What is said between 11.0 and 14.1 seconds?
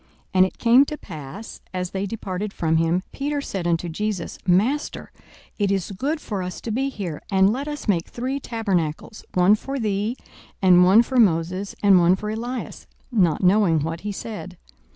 for Moses, and one for Elias: not knowing what